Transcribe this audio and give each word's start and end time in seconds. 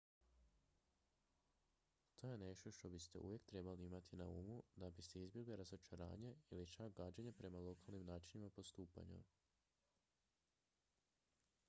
to 2.19 2.27
je 2.29 2.37
nešto 2.37 2.71
što 2.71 2.89
biste 2.89 3.19
uvijek 3.19 3.43
trebali 3.45 3.85
imati 3.85 4.15
na 4.15 4.27
umu 4.27 4.63
da 4.75 4.89
biste 4.89 5.21
izbjegli 5.23 5.55
razočaranje 5.55 6.35
ili 6.51 6.67
čak 6.67 6.93
gađenje 6.97 7.31
prema 7.31 7.59
lokalnim 7.59 8.05
načinima 8.05 8.49
postupanja 8.49 9.21